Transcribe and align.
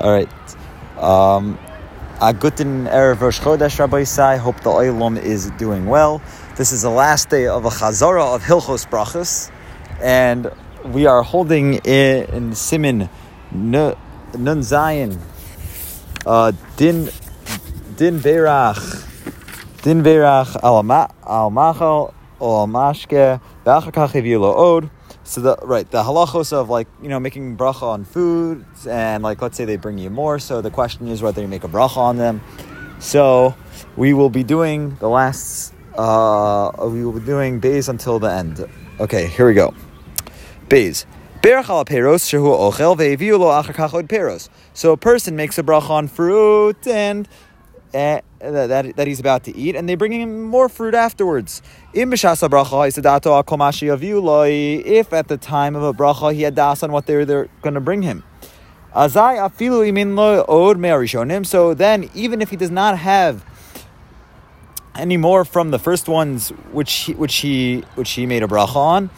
All 0.00 0.12
right. 0.12 0.30
Um, 0.96 1.58
a 2.20 2.32
guten 2.32 2.84
Erev 2.84 3.20
Rosh 3.20 3.40
Chodesh, 3.40 3.84
Rabbosai. 3.84 4.38
Hope 4.38 4.60
the 4.60 4.70
Oilom 4.70 5.20
is 5.20 5.50
doing 5.58 5.86
well. 5.86 6.22
This 6.56 6.70
is 6.70 6.82
the 6.82 6.90
last 6.90 7.30
day 7.30 7.48
of 7.48 7.64
a 7.64 7.70
Chazara 7.70 8.32
of 8.32 8.44
Hilchos 8.44 8.88
Brachos, 8.88 9.50
and 10.00 10.52
we 10.84 11.06
are 11.06 11.24
holding 11.24 11.74
in, 11.74 12.24
in 12.32 12.50
Siman 12.52 13.08
Nun 13.50 13.96
Zayin 14.36 15.18
uh, 16.26 16.52
Din 16.76 17.08
Din 17.96 18.20
Berach 18.20 19.04
Din 19.82 20.04
Berach 20.04 20.56
Al 20.62 20.84
Machal 20.84 22.14
Al 22.40 22.68
Mashke 22.68 23.40
V'achar 23.66 24.56
Od. 24.56 24.90
So 25.28 25.42
the 25.42 25.56
right 25.62 25.88
the 25.90 26.02
halachos 26.02 26.54
of 26.54 26.70
like 26.70 26.88
you 27.02 27.10
know 27.10 27.20
making 27.20 27.58
bracha 27.58 27.82
on 27.82 28.06
foods 28.06 28.86
and 28.86 29.22
like 29.22 29.42
let's 29.42 29.58
say 29.58 29.66
they 29.66 29.76
bring 29.76 29.98
you 29.98 30.08
more. 30.08 30.38
So 30.38 30.62
the 30.62 30.70
question 30.70 31.06
is 31.06 31.20
whether 31.20 31.42
you 31.42 31.48
make 31.48 31.64
a 31.64 31.68
bracha 31.68 31.98
on 31.98 32.16
them. 32.16 32.40
So 32.98 33.54
we 33.98 34.14
will 34.14 34.30
be 34.30 34.42
doing 34.42 34.96
the 35.00 35.08
last. 35.10 35.74
Uh, 35.98 36.72
we 36.80 37.04
will 37.04 37.12
be 37.12 37.26
doing 37.26 37.60
bays 37.60 37.90
until 37.90 38.18
the 38.18 38.32
end. 38.32 38.66
Okay, 39.00 39.26
here 39.26 39.46
we 39.46 39.52
go. 39.52 39.74
Bays. 40.70 41.04
So 41.42 41.58
a 44.92 44.96
person 44.96 45.36
makes 45.36 45.58
a 45.58 45.62
bracha 45.62 45.90
on 45.90 46.08
fruit 46.08 46.86
and 46.86 47.28
uh, 47.94 48.20
that, 48.40 48.96
that 48.96 49.06
he's 49.06 49.20
about 49.20 49.44
to 49.44 49.56
eat, 49.56 49.74
and 49.76 49.88
they 49.88 49.94
bring 49.94 50.12
him 50.12 50.42
more 50.42 50.68
fruit 50.68 50.94
afterwards. 50.94 51.62
If 51.92 52.22
at 55.12 55.28
the 55.28 55.36
time 55.36 55.76
of 55.76 55.82
a 55.82 55.92
bracha 55.92 56.34
he 56.34 56.42
had 56.42 56.54
das 56.54 56.82
on 56.82 56.92
what 56.92 57.06
they 57.06 57.16
were 57.16 57.48
going 57.62 57.74
to 57.74 57.80
bring 57.80 58.02
him. 58.02 58.22
So 61.44 61.74
then, 61.74 62.10
even 62.14 62.40
if 62.42 62.50
he 62.50 62.56
does 62.56 62.70
not 62.70 62.98
have 62.98 63.44
any 64.94 65.16
more 65.16 65.44
from 65.44 65.70
the 65.70 65.78
first 65.78 66.08
ones 66.08 66.48
which 66.72 66.92
he, 66.92 67.14
which 67.14 67.36
he 67.36 67.84
which 67.94 68.10
he 68.10 68.26
made 68.26 68.42
a 68.42 68.46
bracha 68.48 68.76
on, 68.76 69.10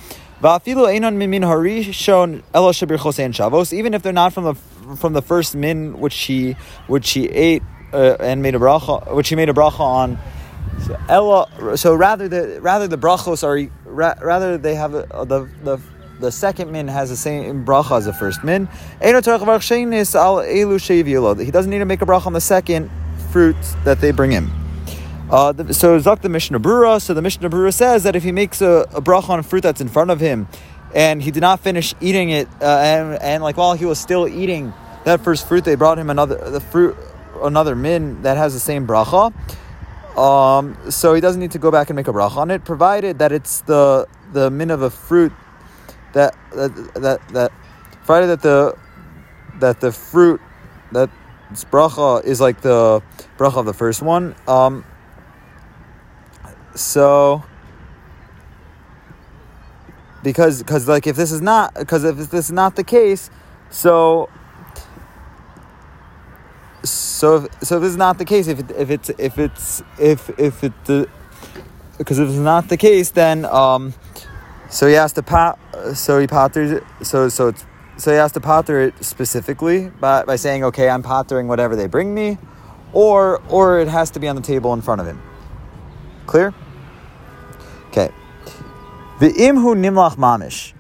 even 3.73 3.95
if 3.95 4.03
they're 4.03 4.13
not 4.13 4.33
from 4.33 4.45
the 4.45 4.55
from 4.97 5.13
the 5.13 5.23
first 5.23 5.55
min 5.55 6.01
which 6.01 6.17
he 6.17 6.57
which 6.87 7.11
he 7.11 7.27
ate 7.29 7.63
uh, 7.93 8.17
and 8.21 8.43
made 8.43 8.55
a 8.55 8.59
bracha, 8.59 9.15
which 9.15 9.29
he 9.29 9.37
made 9.37 9.49
a 9.49 9.53
bracha 9.53 9.81
on. 9.81 10.19
So, 10.87 10.99
Ella, 11.09 11.77
so 11.77 11.95
rather 11.95 12.29
the 12.29 12.61
rather 12.61 12.89
the 12.89 12.97
brachos 12.97 13.45
are 13.45 13.71
ra, 13.85 14.15
rather 14.23 14.57
they 14.57 14.75
have 14.75 14.95
a, 14.95 15.07
the 15.27 15.49
the 15.63 15.81
the 16.21 16.33
second 16.33 16.71
min 16.71 16.89
has 16.89 17.11
the 17.11 17.17
same 17.17 17.65
bracha 17.65 17.99
as 17.99 18.05
the 18.05 18.13
first 18.13 18.45
min. 18.45 18.69
He 19.01 19.13
doesn't 21.51 21.71
need 21.71 21.79
to 21.79 21.85
make 21.85 22.03
a 22.03 22.07
bracha 22.07 22.27
on 22.27 22.33
the 22.33 22.41
second 22.41 22.91
fruit 23.31 23.57
that 23.85 24.01
they 24.01 24.11
bring 24.11 24.31
him. 24.31 24.51
Uh, 25.31 25.53
the, 25.53 25.73
so 25.73 25.99
Zak 25.99 26.23
the 26.23 26.29
Mishnah 26.29 26.59
Brura. 26.59 27.01
So 27.01 27.15
the 27.15 27.23
Mishnah 27.23 27.49
Brura 27.51 27.73
says 27.73 28.03
that 28.03 28.17
if 28.17 28.25
he 28.25 28.33
makes 28.33 28.61
a, 28.61 28.87
a 28.93 29.01
bracha 29.01 29.31
on 29.31 29.39
a 29.39 29.43
fruit 29.43 29.63
that's 29.63 29.81
in 29.81 29.89
front 29.89 30.11
of 30.11 30.19
him, 30.19 30.49
and 30.95 31.23
he 31.23 31.31
did 31.31 31.41
not 31.41 31.61
finish 31.61 31.95
eating 32.01 32.31
it, 32.31 32.49
uh, 32.61 32.65
and 32.65 33.23
and 33.23 33.43
like 33.43 33.57
while 33.57 33.75
he 33.75 33.85
was 33.85 34.01
still 34.01 34.27
eating 34.27 34.73
that 35.05 35.21
first 35.21 35.47
fruit, 35.47 35.65
they 35.65 35.77
brought 35.77 35.99
him 35.99 36.11
another 36.11 36.51
the 36.51 36.61
fruit 36.61 36.97
another 37.43 37.75
min 37.75 38.23
that 38.23 38.37
has 38.37 38.55
the 38.55 38.61
same 38.61 38.87
bracha. 38.87 39.33
Um, 40.19 40.77
so 40.91 41.15
he 41.15 41.21
doesn't 41.21 41.41
need 41.41 41.53
to 41.53 41.59
go 41.59 41.71
back 41.71 41.89
and 41.89 41.97
make 41.97 42.09
a 42.09 42.13
bracha 42.13 42.39
on 42.39 42.51
it, 42.51 42.65
provided 42.65 43.19
that 43.19 43.33
it's 43.33 43.61
the 43.63 44.07
the 44.33 44.51
min 44.51 44.71
of 44.71 44.83
a 44.83 44.91
fruit 44.91 45.33
that 46.13 46.35
that 46.53 46.75
that, 46.95 47.29
that 47.29 47.53
provided 48.05 48.27
that 48.29 48.43
the 48.43 48.77
that 49.61 49.81
the 49.81 49.93
fruit 49.93 50.41
that 50.93 51.11
bracha 51.71 52.25
is 52.25 52.41
like 52.41 52.61
the 52.61 53.03
bracha 53.39 53.57
of 53.57 53.67
the 53.67 53.75
first 53.75 54.03
one. 54.03 54.35
Um, 54.47 54.85
so 56.75 57.45
because 60.23 60.63
because 60.63 60.89
like 60.89 61.07
if 61.07 61.17
this 61.17 61.33
is 61.33 61.41
not 61.41 61.75
because 61.75 62.05
if 62.05 62.17
this 62.17 62.47
is 62.47 62.53
not 62.53 62.77
the 62.77 62.85
case, 62.85 63.31
so 63.71 64.29
so 67.21 67.37
if, 67.37 67.43
so 67.63 67.77
if 67.77 67.83
this 67.83 67.91
is 67.91 67.99
not 67.99 68.17
the 68.17 68.25
case, 68.25 68.49
if 68.49 68.61
it, 68.61 68.71
if 68.71 68.89
it's 68.89 69.11
if 69.19 69.39
it's 69.39 69.83
if 69.99 70.31
if 70.39 70.65
it 70.65 70.73
because 71.99 72.19
uh, 72.19 72.23
if 72.23 72.31
it's 72.31 72.39
not 72.39 72.71
the 72.71 72.79
case, 72.79 73.11
then 73.11 73.45
um, 73.45 73.93
so 74.71 74.87
he 74.87 74.95
has 74.95 75.13
to 75.13 75.23
pat 75.23 75.59
so 75.93 76.19
he 76.19 76.27
patters 76.27 76.71
it 76.71 76.83
so 77.03 77.29
so 77.29 77.49
it's 77.49 77.67
so 77.99 78.11
he 78.11 78.17
has 78.17 78.33
to 78.33 78.41
patter 78.41 78.81
it 78.81 79.05
specifically 79.05 79.91
by, 80.01 80.25
by 80.25 80.37
saying 80.37 80.65
okay 80.65 80.89
I'm 80.89 81.03
pattering 81.03 81.47
whatever 81.47 81.77
they 81.77 81.89
bring 81.89 82.15
me, 82.15 82.39
or 82.95 83.43
or 83.51 83.81
it 83.81 83.89
has 83.89 84.11
to 84.13 84.19
be 84.19 84.27
on 84.27 84.35
the 84.35 84.41
table 84.41 84.73
in 84.73 84.81
front 84.81 85.03
of 85.03 85.07
him. 85.07 85.21
Clear? 86.27 86.55
Okay. 87.89 88.11
The 89.19 89.29
imhu 89.29 89.77
nimlach 89.77 90.17
mamish, 90.17 90.73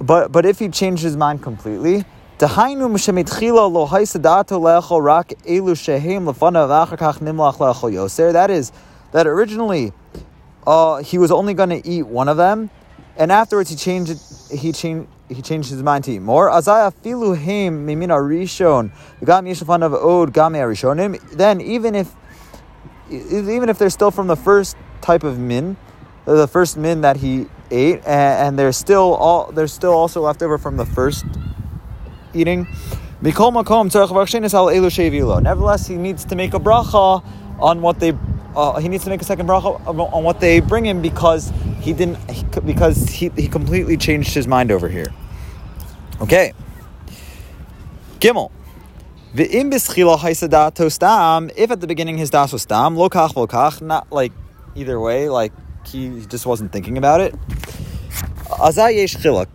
but 0.00 0.30
but 0.30 0.46
if 0.46 0.60
he 0.60 0.68
changed 0.68 1.02
his 1.02 1.16
mind 1.16 1.42
completely, 1.42 2.04
that 8.32 8.50
is, 8.50 8.72
that 9.12 9.26
originally 9.28 9.92
uh, 10.66 10.96
he 11.02 11.18
was 11.18 11.30
only 11.30 11.54
going 11.54 11.68
to 11.68 11.88
eat 11.88 12.02
one 12.02 12.28
of 12.28 12.36
them, 12.36 12.70
and 13.16 13.30
afterwards 13.30 13.70
he 13.70 13.76
changed 13.76 14.18
he 14.50 14.72
changed 14.72 15.08
he 15.28 15.40
changed 15.40 15.70
his 15.70 15.84
mind 15.84 16.02
to 16.04 16.12
eat 16.12 16.18
more. 16.18 16.50
Azaya 16.50 16.92
filu 16.92 17.36
him 17.36 17.86
mimina 17.86 18.18
rishon 18.18 18.90
gam 19.24 19.44
yishafan 19.44 19.82
od 19.92 20.32
gam 20.32 20.54
rishonim. 20.54 21.20
Then 21.30 21.60
even 21.60 21.94
if 21.94 22.12
even 23.08 23.68
if 23.68 23.78
they're 23.78 23.90
still 23.90 24.10
from 24.10 24.26
the 24.26 24.36
first 24.36 24.76
type 25.00 25.22
of 25.22 25.38
min, 25.38 25.76
the 26.24 26.48
first 26.48 26.76
min 26.76 27.02
that 27.02 27.18
he 27.18 27.46
ate, 27.70 27.98
and, 27.98 28.06
and 28.06 28.58
they're 28.58 28.72
still 28.72 29.14
all 29.14 29.52
they're 29.52 29.68
still 29.68 29.92
also 29.92 30.22
left 30.22 30.42
over 30.42 30.58
from 30.58 30.76
the 30.76 30.86
first 30.86 31.24
eating. 32.34 32.66
Nevertheless, 33.22 35.86
he 35.86 35.96
needs 35.96 36.24
to 36.24 36.34
make 36.34 36.54
a 36.54 36.58
bracha 36.58 37.22
on 37.60 37.80
what 37.80 38.00
they. 38.00 38.18
Uh, 38.56 38.80
he 38.80 38.88
needs 38.88 39.04
to 39.04 39.10
make 39.10 39.22
a 39.22 39.24
second 39.24 39.46
bracha 39.46 39.80
on 39.86 40.24
what 40.24 40.40
they 40.40 40.58
bring 40.60 40.84
him 40.84 41.00
because 41.00 41.52
he 41.80 41.92
didn't 41.92 42.18
because 42.66 43.08
he, 43.08 43.30
he 43.36 43.46
completely 43.48 43.96
changed 43.96 44.34
his 44.34 44.46
mind 44.46 44.70
over 44.72 44.88
here. 44.88 45.12
Okay. 46.20 46.52
Gimel. 48.18 48.50
If 49.34 49.50
at 51.70 51.80
the 51.80 51.86
beginning 51.86 52.18
his 52.18 52.30
das 52.30 52.52
was 52.52 52.62
stam, 52.62 52.96
lokach 52.96 53.34
lokach, 53.34 53.80
not 53.80 54.12
like 54.12 54.32
either 54.74 54.98
way, 55.00 55.28
like 55.28 55.52
he 55.86 56.26
just 56.26 56.44
wasn't 56.44 56.72
thinking 56.72 56.98
about 56.98 57.20
it. 57.20 57.34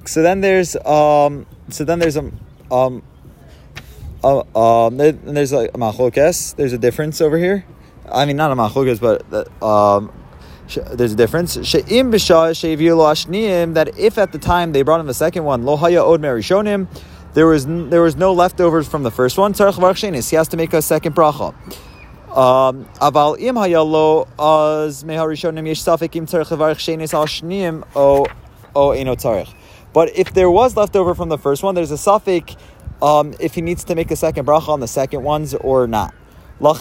So 0.05 0.23
then 0.23 0.41
there's 0.41 0.75
um 0.77 1.45
so 1.69 1.83
then 1.83 1.99
there's 1.99 2.17
a 2.17 2.31
uh, 2.71 4.87
um, 4.87 4.97
there's 4.97 5.53
like 5.53 5.69
a 5.69 5.77
machlokes. 5.77 6.55
There's 6.55 6.73
a 6.73 6.77
difference 6.77 7.21
over 7.21 7.37
here. 7.37 7.65
I 8.11 8.25
mean, 8.25 8.37
not 8.37 8.51
a 8.51 8.55
machlokes, 8.55 8.99
but 8.99 9.63
um, 9.63 10.11
there's 10.97 11.13
a 11.13 11.15
difference. 11.15 11.53
She'im 11.65 12.11
b'shah 12.11 13.73
That 13.73 13.97
if 13.97 14.17
at 14.17 14.31
the 14.31 14.39
time 14.39 14.71
they 14.71 14.81
brought 14.81 14.99
him 14.99 15.07
the 15.07 15.13
second 15.13 15.43
one, 15.43 15.63
lo 15.63 15.77
haya 15.77 16.03
od 16.03 16.21
merishonim, 16.21 16.87
there 17.33 17.47
was 17.47 17.65
there 17.65 18.01
was 18.01 18.15
no 18.15 18.33
leftovers 18.33 18.87
from 18.87 19.03
the 19.03 19.11
first 19.11 19.37
one. 19.37 19.53
He 19.53 20.35
has 20.35 20.47
to 20.49 20.57
make 20.57 20.73
a 20.73 20.81
second 20.81 21.15
bracha. 21.15 21.53
Um, 22.35 22.85
aval 23.01 23.39
im 23.39 23.55
hayalo 23.55 24.27
az 24.37 25.03
meharishonim 25.03 25.67
yesh 25.67 25.83
safek 25.83 26.15
im 26.15 26.25
tzarech 26.25 26.47
levarich 26.47 26.77
shenis 26.77 27.13
al 27.13 27.25
shniim 27.25 27.83
o 27.95 28.25
o 28.75 28.91
eno 28.91 29.15
tzarech. 29.15 29.53
But 29.97 30.15
if 30.15 30.31
there 30.31 30.51
was 30.51 30.77
leftover 30.77 31.15
from 31.15 31.29
the 31.29 31.39
first 31.39 31.63
one, 31.63 31.73
there's 31.73 31.89
a 31.89 31.95
safek 31.95 32.55
um, 33.01 33.33
if 33.39 33.55
he 33.55 33.61
needs 33.61 33.83
to 33.85 33.95
make 33.95 34.11
a 34.11 34.15
second 34.15 34.45
bracha 34.45 34.69
on 34.69 34.79
the 34.79 34.87
second 34.87 35.23
ones 35.23 35.55
or 35.55 35.87
not. 35.87 36.13
Uh, 36.61 36.73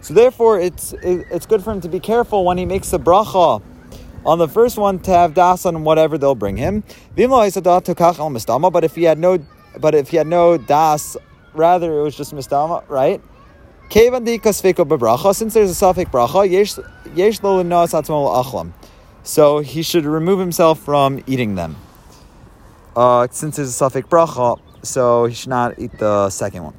so 0.00 0.14
therefore, 0.14 0.58
it's 0.58 0.94
it's 1.02 1.44
good 1.44 1.62
for 1.62 1.70
him 1.70 1.82
to 1.82 1.88
be 1.90 2.00
careful 2.00 2.46
when 2.46 2.56
he 2.56 2.64
makes 2.64 2.88
the 2.88 2.98
bracha 2.98 3.60
on 4.24 4.38
the 4.38 4.48
first 4.48 4.78
one 4.78 5.00
to 5.00 5.10
have 5.10 5.34
das 5.34 5.66
on 5.66 5.84
whatever 5.84 6.16
they'll 6.16 6.34
bring 6.34 6.56
him. 6.56 6.82
But 7.14 7.44
if 8.84 8.94
he 8.94 9.02
had 9.02 9.18
no, 9.18 9.38
but 9.78 9.94
if 9.94 10.08
he 10.08 10.16
had 10.16 10.26
no 10.26 10.56
das, 10.56 11.14
rather 11.52 12.00
it 12.00 12.02
was 12.02 12.16
just 12.16 12.34
mistama, 12.34 12.88
right? 12.88 13.20
Since 13.90 15.54
there's 15.54 15.70
a 15.70 15.84
safek 15.84 16.10
bracha, 16.10 16.48
yesh. 16.50 16.74
So 19.22 19.58
he 19.58 19.82
should 19.82 20.04
remove 20.04 20.38
himself 20.38 20.78
from 20.80 21.22
eating 21.26 21.54
them. 21.54 21.76
Uh, 22.94 23.28
since 23.30 23.56
there's 23.56 23.80
a 23.80 23.84
safek 23.84 24.08
bracha, 24.08 24.58
so 24.82 25.26
he 25.26 25.34
should 25.34 25.50
not 25.50 25.78
eat 25.78 25.98
the 25.98 26.30
second 26.30 26.64
one. 26.64 26.74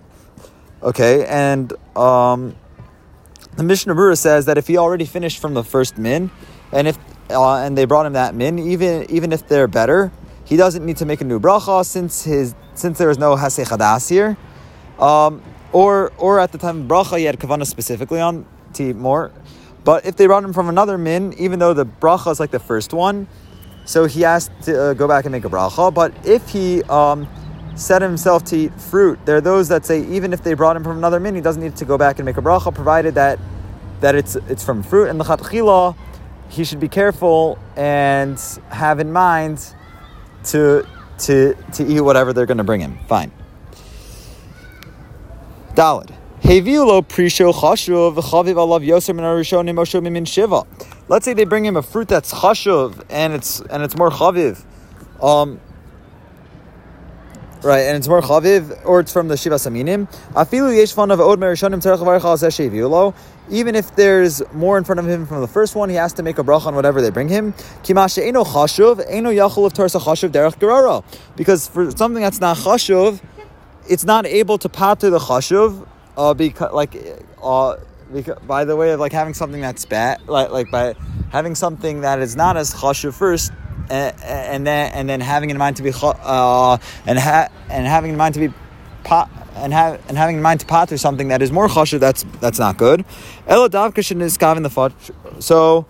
Okay, 0.82 1.26
and 1.26 1.74
um, 1.96 2.56
the 3.56 3.64
Mishnah 3.64 3.96
Berurah 3.96 4.18
says 4.18 4.46
that 4.46 4.58
if 4.58 4.68
he 4.68 4.78
already 4.78 5.06
finished 5.06 5.40
from 5.40 5.54
the 5.54 5.64
first 5.64 5.98
min, 5.98 6.30
and 6.72 6.88
if 6.88 6.98
uh, 7.30 7.58
and 7.58 7.78
they 7.78 7.86
brought 7.86 8.06
him 8.06 8.14
that 8.14 8.36
min, 8.36 8.60
even 8.60 9.10
even 9.10 9.32
if 9.32 9.48
they're 9.48 9.68
better, 9.68 10.12
he 10.46 10.56
doesn't 10.56 10.86
need 10.86 10.98
to 10.98 11.06
make 11.06 11.22
a 11.22 11.24
new 11.24 11.40
bracha 11.40 11.86
since 11.86 12.24
his 12.24 12.56
since 12.76 12.98
there 12.98 13.10
is 13.10 13.18
no 13.18 13.36
hesech 13.36 13.66
hadaas 13.66 14.10
here, 14.10 14.38
um, 15.00 15.42
or 15.72 16.12
or 16.18 16.40
at 16.40 16.52
the 16.52 16.58
time 16.58 16.82
of 16.82 16.88
bracha 16.88 17.18
he 17.18 17.26
had 17.26 17.40
kavana 17.40 17.66
specifically 17.66 18.20
on 18.20 18.46
to 18.74 18.90
eat 18.90 18.96
more. 18.96 19.32
But 19.84 20.06
if 20.06 20.18
they 20.18 20.26
brought 20.26 20.44
him 20.44 20.54
from 20.54 20.70
another 20.70 20.98
min, 20.98 21.34
even 21.38 21.60
though 21.60 21.74
the 21.74 21.86
bracha 21.86 22.32
is 22.32 22.40
like 22.40 22.52
the 22.52 22.60
first 22.60 22.94
one, 22.94 23.28
so 23.86 24.06
he 24.06 24.22
has 24.22 24.50
to 24.64 24.82
uh, 24.82 24.94
go 24.94 25.08
back 25.08 25.26
and 25.26 25.32
make 25.32 25.46
a 25.46 25.50
bracha. 25.50 25.94
But 25.94 26.14
if 26.26 26.50
he 26.50 26.84
um, 26.84 27.28
set 27.76 28.02
himself 28.02 28.44
to 28.46 28.58
eat 28.58 28.82
fruit, 28.82 29.18
there 29.26 29.38
are 29.38 29.42
those 29.42 29.70
that 29.70 29.86
say 29.86 30.06
even 30.08 30.34
if 30.34 30.44
they 30.44 30.56
brought 30.56 30.76
him 30.76 30.84
from 30.84 30.98
another 30.98 31.20
min, 31.20 31.36
he 31.36 31.42
doesn't 31.42 31.64
need 31.64 31.78
to 31.78 31.86
go 31.86 31.98
back 31.98 32.20
and 32.20 32.26
make 32.26 32.38
a 32.38 32.42
bracha, 32.42 32.74
provided 32.74 33.16
that 33.16 33.40
that 34.02 34.16
it's 34.16 34.36
it's 34.36 34.64
from 34.64 34.84
fruit. 34.84 35.10
And 35.10 35.20
the 35.20 35.24
chatchila, 35.24 35.96
he 36.50 36.64
should 36.64 36.80
be 36.80 36.90
careful 36.90 37.58
and 37.76 38.40
have 38.70 39.00
in 39.00 39.12
mind 39.12 39.66
to 40.46 40.86
to 41.20 41.56
to 41.74 41.86
eat 41.86 42.02
whatever 42.02 42.34
they're 42.34 42.46
going 42.46 42.58
to 42.58 42.64
bring 42.64 42.82
him. 42.82 43.00
Fine. 43.08 43.32
Dalid. 45.67 45.67
Heviulo 45.67 45.67
prisho 45.67 45.67
chashuv 45.67 45.67
chaviv 45.67 45.67
alav 45.67 45.67
yoser 45.67 45.67
min 45.67 45.67
arishonim 45.67 45.67
moshe 45.67 45.67
min 45.67 45.67
shiva. 50.26 50.64
Let's 51.08 51.26
say 51.26 51.34
they 51.34 51.46
bring 51.46 51.66
him 51.66 51.76
a 51.76 51.84
fruit 51.84 52.08
that's 52.08 52.34
chashuv 52.34 53.06
and 53.12 53.34
it's 53.34 53.60
and 53.60 53.84
it's 53.84 53.96
more 53.96 54.10
chaviv. 54.10 54.66
Um, 55.22 55.60
Right, 57.64 57.82
and 57.82 57.98
it's 57.98 58.08
more 58.08 58.22
chaviv, 58.22 58.86
or 58.86 59.00
it's 59.00 59.12
from 59.12 59.30
the 59.30 59.36
Shiva 59.36 59.56
Saminim. 59.56 60.08
Of 60.36 60.50
Even 63.50 63.76
if 63.76 63.96
there's 63.96 64.44
more 64.54 64.78
in 64.78 64.84
front 64.84 65.00
of 65.00 65.08
him 65.08 65.26
from 65.26 65.42
the 65.42 65.48
first 65.48 65.76
one, 65.76 65.90
he 65.90 65.96
has 65.96 66.14
to 66.14 66.24
make 66.24 66.38
a 66.38 66.44
bracha 66.44 66.68
on 66.68 66.76
whatever 66.76 67.02
they 67.02 67.10
bring 67.10 67.30
him. 67.30 67.54
Derech. 70.60 71.04
Because 71.36 71.68
for 71.68 71.90
something 71.92 72.22
that's 72.22 72.40
not 72.40 72.58
chashuv, 72.58 73.22
it's 73.90 74.04
not 74.04 74.26
able 74.26 74.58
to 74.58 74.70
pater 74.70 75.10
the 75.10 75.20
chashuv, 75.20 75.88
uh, 76.18 76.34
because 76.34 76.74
like, 76.74 76.96
uh, 77.42 77.78
because, 78.14 78.40
by 78.40 78.66
the 78.66 78.76
way 78.76 78.92
of 78.92 79.00
like 79.00 79.12
having 79.12 79.34
something 79.34 79.62
that's 79.62 79.86
bad, 79.86 80.28
like 80.28 80.50
like 80.52 80.72
by 80.72 80.96
having 81.32 81.56
something 81.56 82.02
that 82.02 82.20
is 82.20 82.36
not 82.36 82.58
as 82.58 82.74
chashuv 82.74 83.14
first 83.14 83.52
and, 83.90 84.16
and 84.24 84.68
then 84.68 84.92
and 84.94 85.10
then 85.10 85.22
having 85.22 85.50
in 85.50 85.58
mind 85.58 85.78
to 85.78 85.84
be 85.84 85.92
uh, 86.02 86.78
and 87.06 87.20
ha- 87.20 87.50
and 87.70 87.88
having 87.88 88.12
in 88.12 88.18
mind 88.18 88.34
to 88.36 88.40
be 88.40 88.54
and 89.56 89.74
have 89.74 90.02
and 90.08 90.18
having 90.18 90.38
in 90.38 90.42
mind 90.42 90.60
to 90.60 90.66
pot 90.66 90.92
or 90.92 90.98
something 90.98 91.30
that 91.30 91.42
is 91.42 91.52
more 91.52 91.68
chashuv, 91.68 92.00
that's 92.00 92.24
that's 92.40 92.60
not 92.60 92.78
good. 92.78 93.06
Ela 93.48 93.70
davka 93.70 94.00
is 94.00 94.12
in 94.12 94.64
the 94.64 94.70
fat. 94.70 94.92
So 95.40 95.86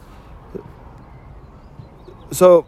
so 2.32 2.66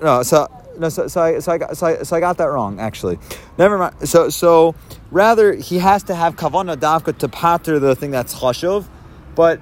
no 0.00 0.22
so. 0.22 0.48
No, 0.78 0.88
so, 0.88 1.06
so, 1.06 1.20
I, 1.20 1.38
so, 1.38 1.52
I 1.52 1.58
got, 1.58 1.76
so, 1.76 1.86
I, 1.86 2.02
so 2.02 2.16
I 2.16 2.20
got 2.20 2.38
that 2.38 2.46
wrong, 2.46 2.80
actually. 2.80 3.18
Never 3.58 3.78
mind. 3.78 4.08
So, 4.08 4.30
so 4.30 4.74
rather, 5.10 5.54
he 5.54 5.78
has 5.78 6.02
to 6.04 6.14
have 6.14 6.36
kavana 6.36 6.76
davka 6.76 7.16
to 7.18 7.28
pater 7.28 7.78
the 7.78 7.94
thing 7.94 8.10
that's 8.10 8.34
chashuv, 8.34 8.86
but 9.34 9.60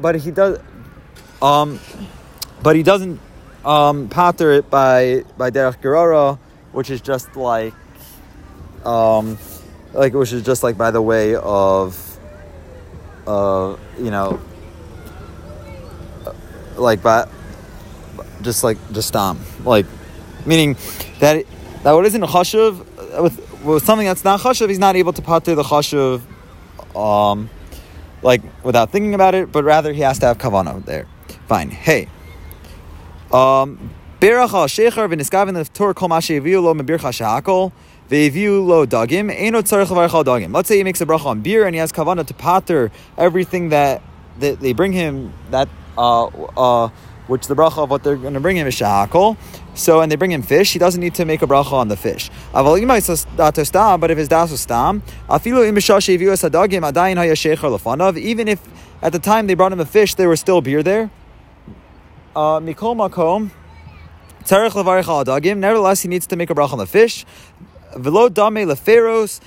but 0.00 0.16
he 0.16 0.30
does, 0.30 0.58
um, 1.42 1.78
but 2.62 2.74
he 2.74 2.82
doesn't 2.82 3.20
um, 3.64 4.08
pater 4.08 4.50
it 4.52 4.70
by 4.70 5.24
by 5.36 5.50
derech 5.50 5.80
gerara, 5.80 6.38
which 6.72 6.90
is 6.90 7.00
just 7.00 7.36
like, 7.36 7.74
um, 8.84 9.38
like 9.92 10.14
which 10.14 10.32
is 10.32 10.42
just 10.42 10.62
like 10.62 10.76
by 10.76 10.90
the 10.90 11.02
way 11.02 11.34
of, 11.36 12.18
uh, 13.26 13.76
you 13.98 14.10
know, 14.10 14.40
like 16.76 17.02
by, 17.02 17.28
just 18.42 18.64
like 18.64 18.78
just 18.92 19.14
um, 19.14 19.38
like, 19.64 19.86
meaning 20.50 20.76
that 21.20 21.46
that 21.84 21.92
what 21.92 22.04
isn't 22.10 22.22
a 22.22 22.26
chashuv 22.26 22.72
with 23.22 23.36
with 23.64 23.84
something 23.84 24.06
that's 24.06 24.24
not 24.24 24.40
chashuv, 24.40 24.68
he's 24.68 24.84
not 24.86 24.96
able 24.96 25.12
to 25.12 25.22
pater 25.22 25.54
the 25.54 25.62
chashuv, 25.62 26.22
um, 26.96 27.48
like 28.22 28.42
without 28.64 28.90
thinking 28.90 29.14
about 29.14 29.34
it, 29.34 29.52
but 29.52 29.62
rather 29.64 29.92
he 29.92 30.02
has 30.08 30.18
to 30.18 30.26
have 30.26 30.38
kavanah 30.38 30.84
there. 30.84 31.06
Fine. 31.46 31.70
Hey. 31.70 32.08
Um, 33.32 33.94
Berach 34.20 34.52
al 34.52 34.66
shecher 34.66 35.08
v'niskavin 35.08 35.56
l'tor 35.56 35.94
kol 35.94 36.08
mashe 36.08 36.38
eviu 36.38 36.62
lo 36.62 36.74
mebircha 36.74 37.10
shehakol 37.18 37.72
ve'eviu 38.10 38.66
lo 38.66 38.84
dagim 38.84 39.32
eno 39.34 39.62
tzarech 39.62 39.86
levarech 39.86 40.24
dagim. 40.24 40.52
Let's 40.52 40.68
say 40.68 40.76
he 40.78 40.84
makes 40.84 41.00
a 41.00 41.06
bracha 41.06 41.26
on 41.26 41.40
beer 41.40 41.64
and 41.64 41.74
he 41.74 41.78
has 41.78 41.92
kavana 41.92 42.26
to 42.26 42.34
pater 42.34 42.90
everything 43.16 43.70
that, 43.70 44.02
that 44.40 44.60
they 44.60 44.74
bring 44.74 44.92
him 44.92 45.32
that 45.50 45.68
uh, 45.96 46.26
uh, 46.26 46.90
which 47.30 47.46
the 47.46 47.54
bracha 47.54 47.78
of 47.84 47.90
what 47.90 48.02
they're 48.02 48.16
going 48.16 48.34
to 48.34 48.40
bring 48.40 48.56
him 48.56 48.66
is 48.66 48.74
shehakol. 48.74 49.36
So, 49.74 50.00
and 50.00 50.10
they 50.10 50.16
bring 50.16 50.32
him 50.32 50.42
fish, 50.42 50.72
he 50.72 50.80
doesn't 50.80 51.00
need 51.00 51.14
to 51.14 51.24
make 51.24 51.42
a 51.42 51.46
bracha 51.46 51.72
on 51.72 51.86
the 51.88 51.96
fish. 51.96 52.28
But 52.52 54.10
if 54.10 54.18
his 54.18 54.28
das 54.28 54.50
was 54.50 54.60
stam, 54.60 55.02
even 58.18 58.48
if 58.48 58.60
at 59.02 59.12
the 59.12 59.18
time 59.18 59.46
they 59.46 59.54
brought 59.54 59.72
him 59.72 59.80
a 59.80 59.86
fish, 59.86 60.14
there 60.16 60.28
was 60.28 60.40
still 60.40 60.60
beer 60.60 60.82
there, 60.82 61.10
uh. 62.34 62.60
Nevertheless, 65.64 66.02
he 66.02 66.08
needs 66.08 66.26
to 66.26 66.36
make 66.36 66.50
a 66.50 66.54
bracha 66.54 66.72
on 66.72 66.78
the 66.78 66.86
fish. 66.86 67.24
Leferos. 67.94 69.40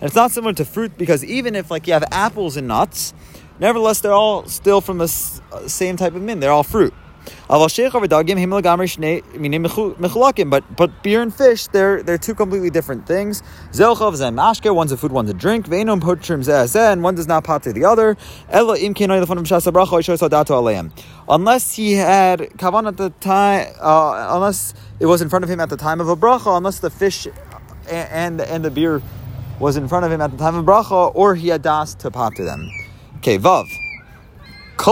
And 0.00 0.02
it's 0.02 0.14
not 0.14 0.30
similar 0.30 0.52
to 0.54 0.64
fruit 0.64 0.96
because 0.98 1.24
even 1.24 1.54
if 1.54 1.70
like 1.70 1.86
you 1.86 1.92
have 1.92 2.04
apples 2.10 2.56
and 2.56 2.68
nuts, 2.68 3.14
nevertheless 3.58 4.00
they're 4.00 4.12
all 4.12 4.46
still 4.46 4.80
from 4.80 4.98
the 4.98 5.08
same 5.08 5.96
type 5.96 6.14
of 6.14 6.22
min. 6.22 6.40
They're 6.40 6.50
all 6.50 6.62
fruit. 6.62 6.94
But 10.50 10.76
but 10.76 11.02
beer 11.02 11.22
and 11.22 11.34
fish, 11.34 11.66
they're 11.68 12.02
they're 12.02 12.18
two 12.18 12.34
completely 12.34 12.70
different 12.70 13.06
things. 13.06 13.42
Zelchav 13.72 14.20
and 14.20 14.36
mashke, 14.38 14.74
one's 14.74 14.92
a 14.92 14.96
food, 14.96 15.12
one's 15.12 15.30
a 15.30 15.34
drink. 15.34 15.66
Veinom 15.66 16.00
potrim 16.00 16.42
and 16.92 17.02
one 17.02 17.14
does 17.14 17.26
not 17.26 17.44
to 17.62 17.72
the 17.72 17.84
other. 17.84 18.16
Unless 21.28 21.74
he 21.74 21.92
had 21.92 22.40
kavan 22.40 22.86
at 22.88 22.96
the 22.96 23.10
time, 23.20 23.74
uh, 23.80 24.28
unless 24.30 24.74
it 25.00 25.06
was 25.06 25.22
in 25.22 25.28
front 25.28 25.44
of 25.44 25.50
him 25.50 25.60
at 25.60 25.70
the 25.70 25.76
time 25.76 26.00
of 26.00 26.08
a 26.08 26.16
bracha, 26.16 26.56
unless 26.56 26.80
the 26.80 26.90
fish 26.90 27.26
and, 27.88 28.40
and 28.40 28.40
and 28.40 28.64
the 28.64 28.70
beer 28.70 29.02
was 29.58 29.76
in 29.76 29.88
front 29.88 30.04
of 30.04 30.12
him 30.12 30.20
at 30.20 30.30
the 30.30 30.36
time 30.36 30.56
of 30.56 30.64
bracha, 30.64 31.12
or 31.14 31.34
he 31.34 31.48
had 31.48 31.62
das 31.62 31.94
to 31.94 32.10
to 32.10 32.44
them. 32.44 32.70
Okay, 33.18 33.38
vav. 33.38 33.66
So 34.82 34.90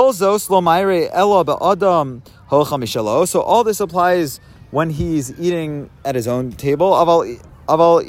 all 3.43 3.65
this 3.65 3.81
applies 3.81 4.41
when 4.70 4.91
he's 4.91 5.41
eating 5.41 5.91
at 6.05 6.15
his 6.15 6.29
own 6.29 6.53
table. 6.53 6.93
But 7.67 8.06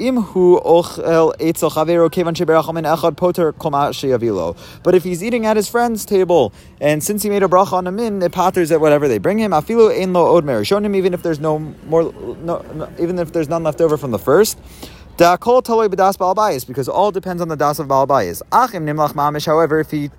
if 4.93 5.03
he's 5.03 5.23
eating 5.23 5.45
at 5.47 5.57
his 5.57 5.67
friend's 5.69 6.05
table, 6.05 6.53
and 6.79 7.03
since 7.03 7.23
he 7.23 7.29
made 7.31 7.41
a 7.41 7.47
bracha 7.47 7.73
on 7.73 7.87
a 7.87 7.91
min, 7.91 8.21
it 8.21 8.31
patters 8.31 8.71
at 8.71 8.79
whatever 8.79 9.07
they 9.07 9.17
bring 9.17 9.39
him. 9.39 9.49
Afilu 9.49 9.99
ein 9.99 10.13
lo 10.13 10.35
od 10.37 10.45
merishonim, 10.45 10.95
even 10.95 11.15
if 11.15 11.23
there's 11.23 11.39
no 11.39 11.57
more, 11.57 12.13
no, 12.43 12.63
no, 12.75 12.87
even 12.99 13.17
if 13.17 13.33
there's 13.33 13.49
none 13.49 13.63
left 13.63 13.81
over 13.81 13.97
from 13.97 14.11
the 14.11 14.19
first. 14.19 14.59
Because 15.17 16.87
all 16.87 17.11
depends 17.11 17.41
on 17.41 17.47
the 17.47 17.55
das 17.55 17.79
of 17.79 17.87
balbayis. 17.87 18.43
Achim 18.51 18.85
nimlach 18.85 19.13
mamish. 19.13 19.47
However, 19.47 19.79
if 19.79 19.89
he 19.91 20.11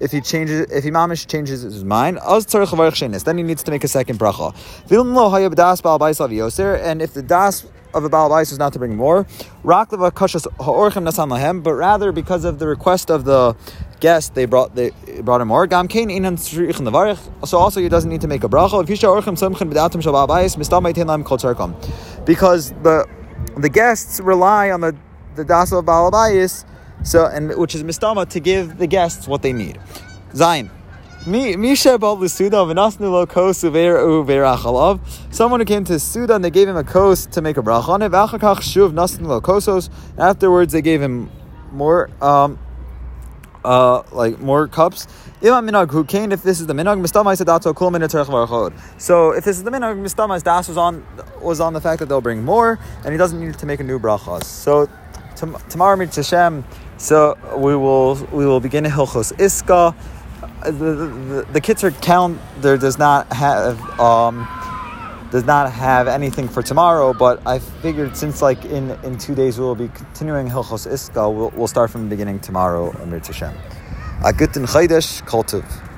if 0.00 0.12
he 0.12 0.20
changes, 0.20 0.70
if 0.70 0.84
he 0.84 0.90
mamish 0.90 1.26
changes 1.26 1.62
his 1.62 1.84
mind, 1.84 2.18
then 2.18 3.38
he 3.38 3.42
needs 3.42 3.62
to 3.62 3.70
make 3.70 3.84
a 3.84 3.88
second 3.88 4.18
bracha. 4.18 4.54
And 6.82 7.02
if 7.02 7.14
the 7.14 7.22
das 7.22 7.66
of 7.94 8.04
a 8.04 8.08
Baal 8.08 8.36
is 8.38 8.58
not 8.58 8.72
to 8.74 8.78
bring 8.78 8.94
more, 8.94 9.26
but 9.64 11.72
rather 11.72 12.12
because 12.12 12.44
of 12.44 12.58
the 12.58 12.66
request 12.66 13.10
of 13.10 13.24
the 13.24 13.56
guest, 14.00 14.34
they 14.34 14.44
brought 14.44 14.74
they 14.74 14.90
brought 15.22 15.40
him 15.40 15.48
more. 15.48 15.66
So 17.46 17.58
also 17.58 17.80
he 17.80 17.88
doesn't 17.88 18.10
need 18.10 18.20
to 18.20 18.28
make 18.28 18.44
a 18.44 18.48
bracha. 18.48 18.86
Because 22.26 22.72
the 22.82 23.06
the 23.56 23.68
guests 23.70 24.20
rely 24.20 24.70
on 24.70 24.80
the 24.80 24.94
the 25.36 25.44
das 25.44 25.72
of 25.72 25.86
Baal 25.86 26.10
so, 27.06 27.26
and 27.26 27.56
which 27.56 27.74
is 27.74 27.84
mistama 27.84 28.28
to 28.28 28.40
give 28.40 28.78
the 28.78 28.86
guests 28.86 29.28
what 29.28 29.42
they 29.42 29.52
need. 29.52 29.78
Zayin. 30.32 30.70
Someone 35.30 35.60
who 35.60 35.64
came 35.64 35.84
to 35.84 35.98
Suda 35.98 36.34
and 36.34 36.44
they 36.44 36.50
gave 36.50 36.68
him 36.68 36.76
a 36.76 36.84
kos 36.84 37.26
to 37.26 37.42
make 37.42 37.56
a 37.56 37.62
bracha 37.62 37.88
on 37.88 38.02
it. 38.02 38.14
Afterwards, 40.18 40.72
they 40.72 40.82
gave 40.82 41.02
him 41.02 41.30
more, 41.72 42.10
um, 42.22 42.58
uh, 43.64 44.02
like 44.12 44.38
more 44.38 44.68
cups. 44.68 45.08
If 45.42 46.42
this 46.42 46.60
is 46.60 46.66
the 46.66 46.74
minhag, 46.74 47.02
So 48.98 49.30
if 49.30 49.44
this 49.44 49.56
is 49.56 49.64
the 49.64 49.70
minhag, 49.70 50.00
mistama 50.00 50.42
das 50.42 50.68
was 50.68 50.76
on 50.76 51.04
was 51.40 51.60
on 51.60 51.72
the 51.72 51.80
fact 51.80 51.98
that 51.98 52.08
they'll 52.08 52.20
bring 52.20 52.44
more, 52.44 52.78
and 53.04 53.12
he 53.12 53.18
doesn't 53.18 53.40
need 53.40 53.58
to 53.58 53.66
make 53.66 53.80
a 53.80 53.84
new 53.84 53.98
bracha. 53.98 54.44
So 54.44 54.88
tomorrow, 55.68 55.96
Mitzvah 55.96 56.62
so 56.98 57.36
we 57.56 57.76
will 57.76 58.14
we 58.32 58.46
will 58.46 58.60
begin 58.60 58.84
Hilchos 58.84 59.32
Iska. 59.34 59.94
the, 60.64 60.70
the, 60.72 61.46
the 61.52 61.60
Kitzur 61.60 62.00
calendar 62.02 62.76
does 62.76 62.98
not 62.98 63.32
have 63.32 63.78
um, 64.00 64.46
does 65.30 65.44
not 65.44 65.72
have 65.72 66.08
anything 66.08 66.48
for 66.48 66.62
tomorrow, 66.62 67.12
but 67.12 67.46
I 67.46 67.58
figured 67.58 68.16
since 68.16 68.42
like 68.42 68.64
in, 68.64 68.90
in 69.04 69.18
two 69.18 69.34
days 69.34 69.58
we'll 69.58 69.74
be 69.74 69.88
continuing 69.88 70.48
Hilchos 70.48 70.86
Iska, 70.90 71.34
we'll, 71.34 71.50
we'll 71.50 71.66
start 71.66 71.90
from 71.90 72.04
the 72.04 72.08
beginning 72.08 72.40
tomorrow, 72.40 72.90
Im 73.02 73.10
Yirtzeh 73.10 73.34
Hashem. 73.34 73.54
A 74.24 74.32
guten 74.32 74.64
Chaydesh, 74.64 75.24
Kol 75.26 75.44
Tov. 75.44 75.86